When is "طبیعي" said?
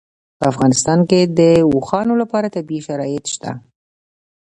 2.55-2.81